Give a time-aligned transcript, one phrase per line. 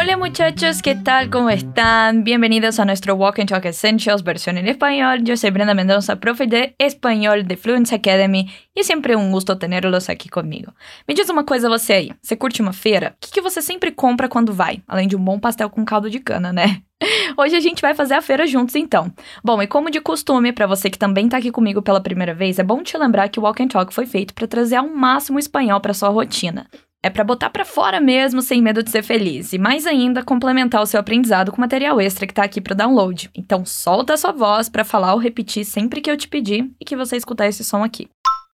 [0.00, 1.28] Hola muchachos, ¿qué tal?
[1.28, 2.22] ¿Cómo están?
[2.22, 5.24] Bienvenidos a nuestro Walk and Talk Essentials versión en español.
[5.24, 9.56] Yo soy Brenda Mendoza, profe de español de Fluency Academy e é sempre um gosto
[9.56, 10.72] tê-los aqui comigo.
[11.08, 13.16] Me diz uma coisa você aí, você curte uma feira?
[13.16, 14.80] O que, que você sempre compra quando vai?
[14.86, 16.80] Além de um bom pastel com caldo de cana, né?
[17.36, 19.12] Hoje a gente vai fazer a feira juntos então.
[19.42, 22.60] Bom, e como de costume, para você que também tá aqui comigo pela primeira vez,
[22.60, 25.40] é bom te lembrar que o Walk and Talk foi feito para trazer ao máximo
[25.40, 26.68] espanhol para sua rotina.
[27.08, 30.82] É para botar para fora mesmo, sem medo de ser feliz, e mais ainda complementar
[30.82, 33.30] o seu aprendizado com material extra que tá aqui para download.
[33.34, 36.84] Então solta a sua voz para falar ou repetir sempre que eu te pedir e
[36.84, 38.10] que você escutar esse som aqui.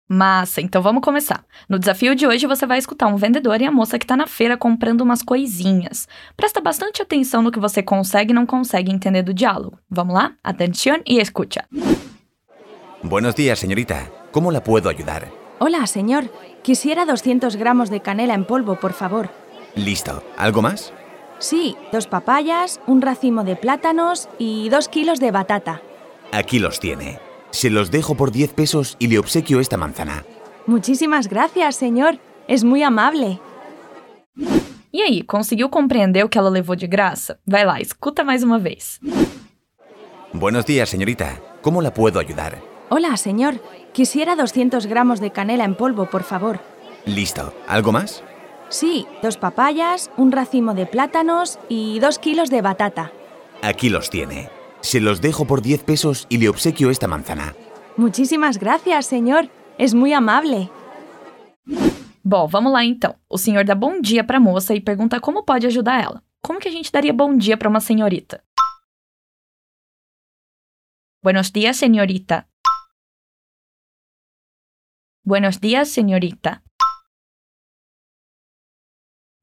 [0.10, 1.46] Massa, então vamos começar.
[1.70, 4.26] No desafio de hoje você vai escutar um vendedor e a moça que está na
[4.26, 6.08] feira comprando umas coisinhas.
[6.36, 9.78] Presta bastante atenção no que você consegue e não consegue entender do diálogo.
[9.88, 10.34] Vamos lá?
[10.44, 11.68] Atención y escucha.
[13.04, 14.12] Buenos días, señorita.
[14.32, 15.39] ¿Cómo la puedo ayudar?
[15.60, 16.32] Hola, señor.
[16.64, 19.30] Quisiera 200 gramos de canela en polvo, por favor.
[19.76, 20.24] Listo.
[20.38, 20.94] ¿Algo más?
[21.40, 25.82] Sí, dos papayas, un racimo de plátanos y dos kilos de batata.
[26.32, 27.20] Aquí los tiene.
[27.52, 30.26] Se los dejo por 10 pesos y le obsequio esta manzana.
[30.66, 32.20] Muchísimas gracias, señor.
[32.48, 33.40] Es muy amable.
[34.92, 37.40] E aí, conseguiu compreender o que ela levou de graça?
[37.46, 39.00] Vai lá, escuta mais uma vez.
[40.34, 41.42] Buenos días, señorita.
[41.62, 42.62] ¿Cómo la puedo ayudar?
[42.92, 43.62] Hola, señor.
[43.94, 46.60] Quisiera 200 gramos de canela en polvo, por favor.
[47.06, 47.54] Listo.
[47.68, 48.24] ¿Algo más?
[48.70, 53.12] Sí, dos papayas, un racimo de plátanos y dos kilos de batata.
[53.62, 54.50] Aquí los tiene.
[54.82, 57.56] Se los dejo por 10 pesos y le obsequio esta manzana.
[57.96, 59.50] Muchísimas gracias, señor.
[59.78, 60.72] Es muy amable.
[62.24, 63.16] Bom, vamos lá então.
[63.30, 66.24] O senhor dá bom dia para a moça e pergunta como pode ajudar ela.
[66.42, 68.44] Como que a gente daria bom dia para uma senhorita?
[71.22, 72.49] Buenos días, señorita.
[75.26, 76.64] Buenos días, señorita.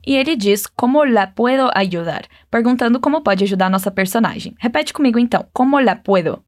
[0.07, 4.55] E ele diz como la puedo ayudar, perguntando como pode ajudar nossa personagem.
[4.59, 5.49] Repete comigo então.
[5.53, 6.45] Como la puedo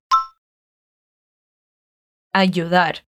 [2.33, 3.05] ayudar?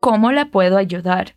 [0.00, 1.34] Como la puedo ayudar?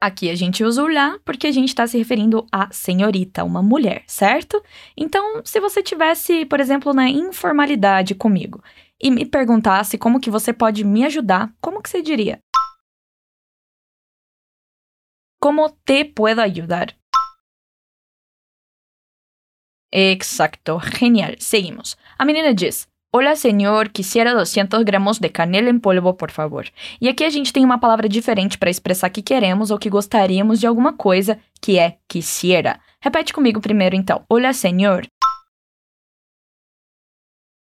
[0.00, 3.62] Aqui a gente usa o lá porque a gente está se referindo a senhorita, uma
[3.62, 4.62] mulher, certo?
[4.94, 8.62] Então, se você tivesse, por exemplo, na informalidade comigo
[9.00, 12.38] e me perguntasse como que você pode me ajudar, como que você diria?
[15.40, 16.96] ¿Cómo te puedo ayudar?
[19.92, 21.36] Exacto, genial.
[21.38, 21.96] Seguimos.
[22.18, 26.66] A menina diz: Hola, senhor, quisiera 200 gramos de canela em polvo, por favor.
[27.00, 30.58] E aqui a gente tem uma palavra diferente para expressar que queremos ou que gostaríamos
[30.58, 32.80] de alguma coisa, que é quisiera.
[33.00, 34.24] Repete comigo primeiro, então.
[34.28, 35.06] Hola, senhor.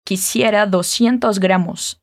[0.07, 1.99] Quisiera 200 gramos.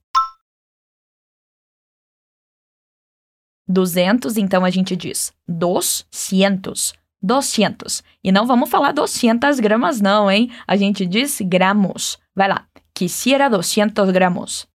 [3.66, 6.92] 200, então a gente diz dos cientos.
[7.22, 8.02] 200.
[8.22, 10.50] E não vamos falar 200 gramas, não, hein?
[10.66, 12.18] A gente diz gramos.
[12.34, 12.68] Vai lá.
[12.92, 14.68] Quisiera 200 gramos.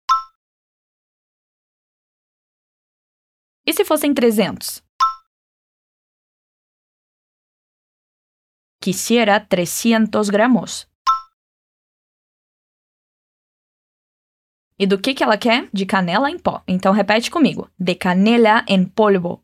[3.66, 4.82] E se fossem 300?
[8.80, 10.88] Quisiera 300 gramos.
[14.78, 15.68] E do que, que ela quer?
[15.72, 16.62] De canela em pó.
[16.66, 19.42] Então repete comigo: de canela em polvo.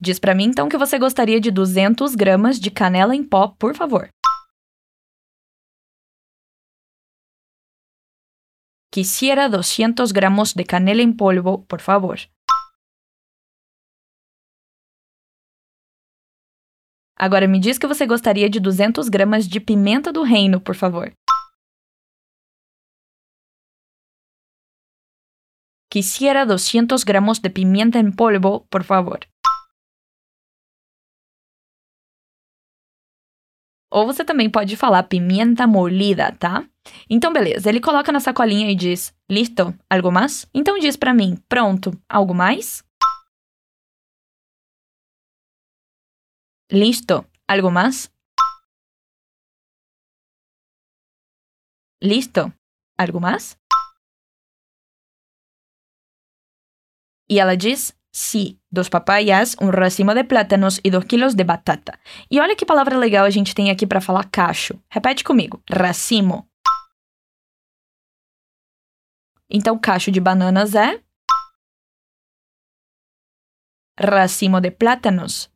[0.00, 3.74] Diz para mim então que você gostaria de 200 gramas de canela em pó, por
[3.74, 4.08] favor.
[8.92, 12.20] Quisiera 200 gramos de canela em polvo, por favor.
[17.16, 21.12] Agora me diz que você gostaria de 200 gramas de pimenta do reino, por favor.
[25.94, 29.20] Quisiera 200 gramos de pimienta en polvo, por favor.
[33.92, 36.68] Ou você também pode falar pimenta molida, tá?
[37.08, 37.68] Então, beleza.
[37.68, 40.48] Ele coloca na sacolinha e diz: Listo, algo mais?
[40.52, 42.82] Então diz para mim: Pronto, algo mais?
[46.72, 48.10] Listo, algo mais?
[52.02, 52.52] Listo,
[52.98, 53.56] algo mais?
[57.28, 61.98] Y ela diz sí, dos papayas, um racimo de plátanos e dois quilos de batata.
[62.30, 64.80] E olha que palavra legal a gente tem aqui para falar cacho.
[64.88, 66.48] Repete comigo: racimo.
[69.50, 71.02] Então, cacho de bananas é
[73.98, 75.50] racimo de plátanos.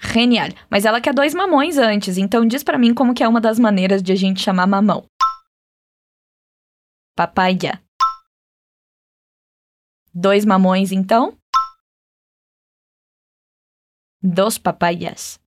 [0.00, 0.50] Genial.
[0.70, 3.58] Mas ela quer dois mamões antes, então diz para mim como que é uma das
[3.58, 5.08] maneiras de a gente chamar mamão.
[7.16, 7.85] Papaya.
[10.18, 11.38] Dois mamões, então?
[14.22, 15.38] Dos papayas.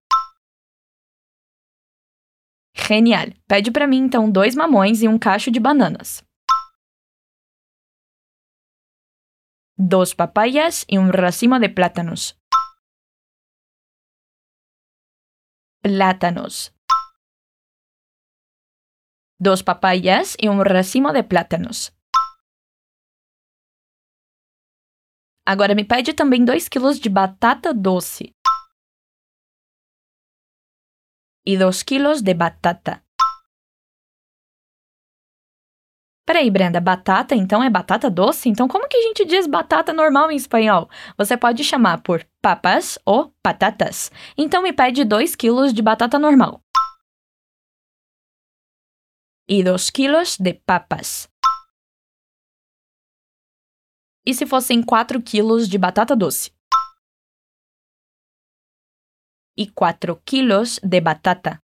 [2.75, 3.33] Genial.
[3.47, 6.23] Pede para mim então dois mamões e um cacho de bananas.
[9.75, 12.37] Dos papayas e um racimo de plátanos.
[15.81, 16.71] Plátanos.
[19.39, 21.98] Dos papayas y un racimo de plátanos.
[25.51, 28.35] Agora me pede também 2 quilos de batata doce.
[31.43, 33.01] E 2 quilos de batata.
[36.23, 38.47] Peraí, Brenda, batata então é batata doce?
[38.47, 40.87] Então como que a gente diz batata normal em espanhol?
[41.17, 44.11] Você pode chamar por papas ou patatas.
[44.37, 46.61] Então me pede 2 quilos de batata normal
[49.47, 51.27] y dos kilos de papas.
[54.29, 56.51] E se fossem 4 quilos de batata doce?
[59.57, 61.59] E 4 quilos de batata.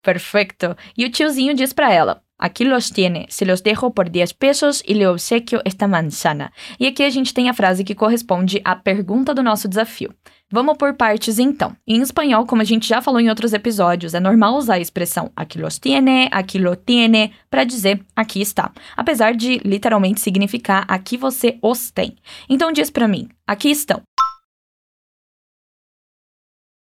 [0.00, 0.76] Perfecto.
[0.96, 4.80] E o tiozinho diz para ela: Aqui los tiene, se los dejo por 10 pesos
[4.86, 6.52] e le obsequio esta manzana.
[6.78, 10.14] E aqui a gente tem a frase que corresponde à pergunta do nosso desafio.
[10.54, 11.76] Vamos por partes então.
[11.84, 15.32] Em espanhol, como a gente já falou em outros episódios, é normal usar a expressão
[15.34, 21.16] aqui los tiene, aqui lo tiene, para dizer aqui está, apesar de literalmente significar aqui
[21.16, 22.14] você os tem.
[22.48, 24.00] Então diz para mim, aqui estão.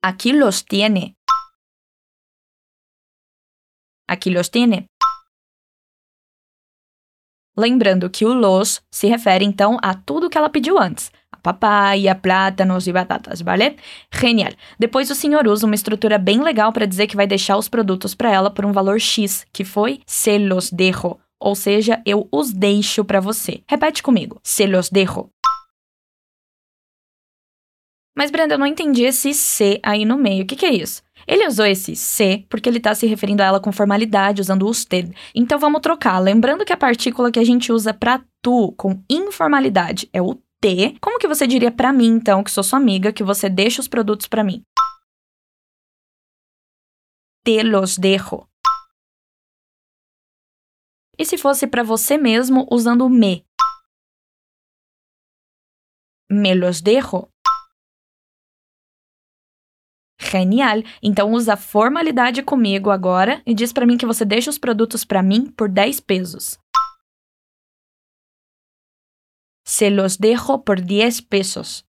[0.03, 1.13] Aqui los tiene.
[4.09, 4.87] Aqui los tiene.
[7.61, 11.13] Lembrando que o los se refere então a tudo que ela pediu antes.
[11.31, 13.77] A papaya, plátanos e batatas, vale?
[14.11, 14.53] Genial.
[14.79, 18.15] Depois o senhor usa uma estrutura bem legal para dizer que vai deixar os produtos
[18.15, 22.51] para ela por um valor X, que foi se los dejo, ou seja, eu os
[22.51, 23.61] deixo para você.
[23.69, 24.41] Repete comigo.
[24.43, 25.29] Se los dejo.
[28.17, 30.45] Mas Brenda, eu não entendi esse se aí no meio.
[30.45, 31.03] O que, que é isso?
[31.27, 34.69] Ele usou esse se porque ele está se referindo a ela com formalidade, usando o
[34.69, 35.15] usted.
[35.35, 36.19] Então vamos trocar.
[36.19, 40.99] Lembrando que a partícula que a gente usa para tu com informalidade é o te.
[41.01, 43.89] Como que você diria para mim, então, que sou sua amiga, que você deixa os
[43.89, 44.63] produtos para mim?
[47.45, 48.47] Te los dejo.
[51.19, 53.47] E se fosse para você mesmo usando o me?
[56.31, 57.30] Me los dejo.
[60.31, 60.83] Genial!
[61.03, 65.23] Então usa formalidade comigo agora e diz para mim que você deixa os produtos para
[65.23, 66.57] mim por 10 pesos.
[69.67, 71.85] Se los dejo por 10 pesos.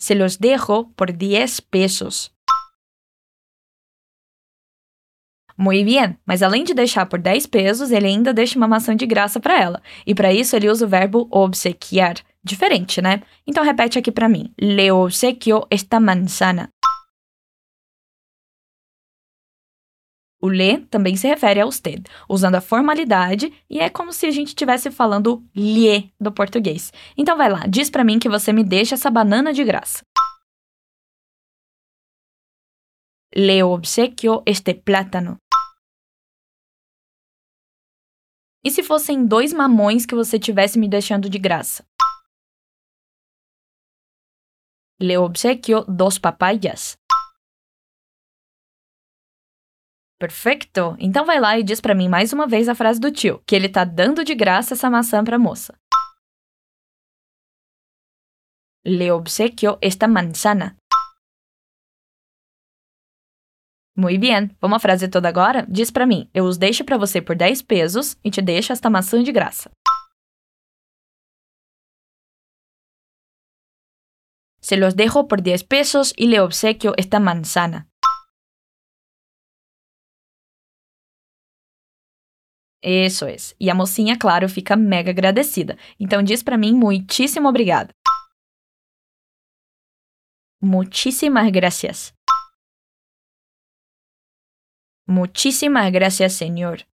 [0.00, 2.32] Se los dejo por 10 pesos.
[5.56, 9.06] Muito bem, mas além de deixar por 10 pesos, ele ainda deixa uma maçã de
[9.06, 9.82] graça para ela.
[10.06, 12.14] E para isso ele usa o verbo obsequiar.
[12.42, 13.22] Diferente, né?
[13.46, 14.52] Então repete aqui para mim.
[14.58, 16.72] Le obsequio esta manzana.
[20.42, 24.30] O le também se refere a usted, usando a formalidade e é como se a
[24.30, 26.90] gente estivesse falando lhe do português.
[27.14, 30.02] Então vai lá, diz para mim que você me deixa essa banana de graça.
[33.36, 35.36] Le obsequio este plátano.
[38.64, 41.84] E se fossem dois mamões que você tivesse me deixando de graça?
[45.02, 46.98] Le obsequio dos papayas.
[50.18, 50.94] Perfeito!
[50.98, 53.56] Então vai lá e diz para mim mais uma vez a frase do tio, que
[53.56, 55.74] ele tá dando de graça essa maçã pra moça.
[58.84, 60.76] Le obsequio esta manzana.
[63.96, 64.50] Muito bem.
[64.60, 65.66] Vamos à frase toda agora?
[65.66, 68.90] Diz para mim: Eu os deixo para você por 10 pesos e te deixo esta
[68.90, 69.70] maçã de graça.
[74.70, 77.88] Se los dejo por 10 pesos y le obsequio esta manzana.
[82.80, 83.34] Isso é.
[83.58, 85.76] E a mocinha, claro, fica mega agradecida.
[85.98, 87.92] Então diz para mim muitíssimo obrigado.
[90.62, 92.14] Muchísimas gracias.
[95.04, 96.86] Muchísimas gracias, señor.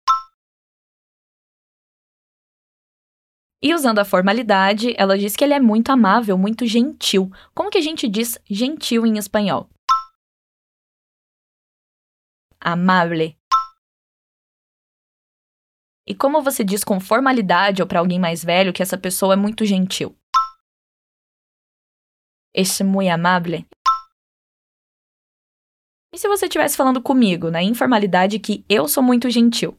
[3.65, 7.31] E usando a formalidade, ela diz que ele é muito amável, muito gentil.
[7.51, 9.67] Como que a gente diz gentil em espanhol?
[12.59, 13.35] Amable.
[16.07, 19.35] E como você diz com formalidade ou para alguém mais velho que essa pessoa é
[19.35, 20.15] muito gentil?
[22.53, 23.65] Es muy amable.
[26.13, 29.75] E se você estivesse falando comigo na informalidade que eu sou muito gentil?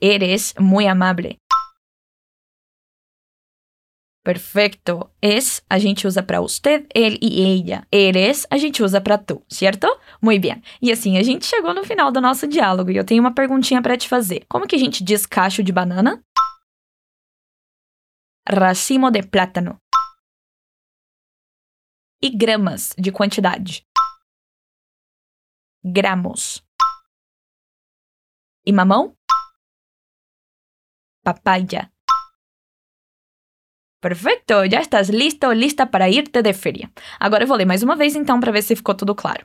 [0.00, 1.40] Eres muy amable.
[4.22, 5.14] Perfeito.
[5.22, 7.86] Es a gente usa para usted, ele e ella.
[7.92, 9.86] Eres a gente usa para tu, certo?
[10.20, 10.60] Muito bem.
[10.82, 13.80] E assim a gente chegou no final do nosso diálogo e eu tenho uma perguntinha
[13.80, 14.44] para te fazer.
[14.48, 16.22] Como que a gente diz cacho de banana?
[18.48, 19.80] Racimo de plátano.
[22.20, 23.86] E gramas de quantidade?
[25.84, 26.64] Gramos.
[28.66, 29.16] E mamão?
[31.26, 31.90] Papaya.
[34.00, 36.88] Perfeito, já estás listo lista para irte de feria.
[37.18, 39.44] Agora eu vou ler mais uma vez então para ver se ficou tudo claro.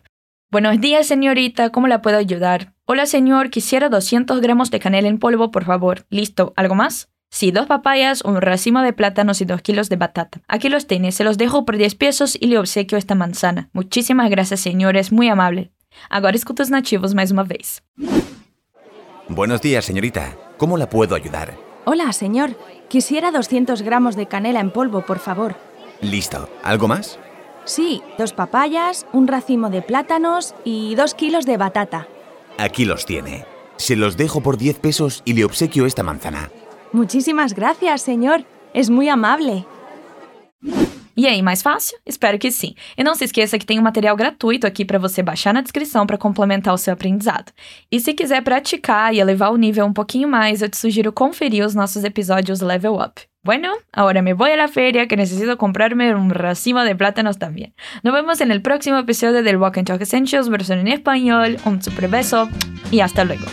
[0.52, 2.76] Buenos días, señorita, ¿cómo la puedo ayudar?
[2.86, 6.06] Hola, señor, quisiera 200 gramos de canela en polvo, por favor.
[6.12, 7.10] Listo, ¿algo más?
[7.32, 10.42] Sí, dos papayas, un racimo de plátanos y dos kilos de batata.
[10.48, 13.72] Aquí los tiene, se los dejo por 10 pesos y le obsequio esta manzana.
[13.74, 15.72] Muchísimas gracias, señor, es muy amable.
[16.12, 17.82] Agora escuta os nativos mais uma vez.
[19.28, 20.38] Buenos días, señorita.
[20.58, 21.71] ¿Cómo la puedo ayudar?
[21.86, 22.52] Hola, señor.
[22.90, 25.56] Quisiera 200 gramos de canela en polvo, por favor.
[26.02, 26.50] Listo.
[26.64, 27.20] ¿Algo más?
[27.66, 32.08] Sí, dos papayas, un racimo de plátanos y dos kilos de batata.
[32.58, 33.46] Aquí los tiene.
[33.78, 36.52] Se los dejo por 10 pesos y le obsequio esta manzana.
[36.92, 38.46] Muchísimas gracias, señor.
[38.74, 39.66] Es muy amable.
[41.22, 42.00] E aí, mais fácil?
[42.04, 42.74] Espero que sim.
[42.98, 46.08] E não se esqueça que tem um material gratuito aqui para você baixar na descrição
[46.08, 47.52] para complementar o seu aprendizado.
[47.92, 51.64] E se quiser praticar e elevar o nível um pouquinho mais, eu te sugiro conferir
[51.64, 53.22] os nossos episódios Level Up.
[53.44, 57.76] Bueno, ahora me voy a la feria que necesito comprarme un racimo de plátanos también.
[58.02, 61.58] Nos vemos en el próximo episodio del Walk and Talk Essentials versión en español.
[61.66, 62.50] Un super beso
[62.90, 63.46] y hasta luego.